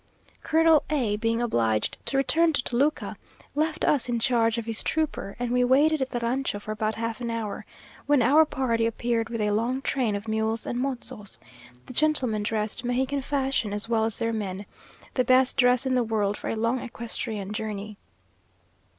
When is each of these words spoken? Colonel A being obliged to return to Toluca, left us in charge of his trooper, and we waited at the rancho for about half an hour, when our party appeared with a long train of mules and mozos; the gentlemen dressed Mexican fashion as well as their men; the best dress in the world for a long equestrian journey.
Colonel 0.41 0.81
A 0.89 1.15
being 1.17 1.43
obliged 1.43 1.99
to 2.07 2.17
return 2.17 2.53
to 2.53 2.63
Toluca, 2.63 3.17
left 3.53 3.85
us 3.85 4.09
in 4.09 4.17
charge 4.19 4.57
of 4.57 4.65
his 4.65 4.81
trooper, 4.81 5.35
and 5.37 5.51
we 5.51 5.63
waited 5.63 6.01
at 6.01 6.09
the 6.09 6.19
rancho 6.19 6.57
for 6.57 6.71
about 6.71 6.95
half 6.95 7.21
an 7.21 7.29
hour, 7.29 7.67
when 8.07 8.23
our 8.23 8.43
party 8.43 8.87
appeared 8.87 9.29
with 9.29 9.41
a 9.41 9.51
long 9.51 9.79
train 9.83 10.15
of 10.15 10.27
mules 10.27 10.65
and 10.65 10.79
mozos; 10.79 11.37
the 11.85 11.93
gentlemen 11.93 12.41
dressed 12.41 12.83
Mexican 12.83 13.21
fashion 13.21 13.73
as 13.73 13.87
well 13.87 14.03
as 14.03 14.17
their 14.17 14.33
men; 14.33 14.65
the 15.13 15.23
best 15.23 15.55
dress 15.55 15.85
in 15.85 15.93
the 15.93 16.01
world 16.03 16.35
for 16.35 16.49
a 16.49 16.55
long 16.55 16.79
equestrian 16.79 17.53
journey. 17.53 17.95